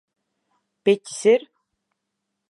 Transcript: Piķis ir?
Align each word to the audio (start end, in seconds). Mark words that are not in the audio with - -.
Piķis 0.87 1.19
ir? 1.33 1.45